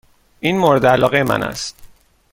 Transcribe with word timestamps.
این 0.39 0.57
مورد 0.57 0.85
علاقه 0.85 1.23
من 1.23 1.43
است. 1.43 1.77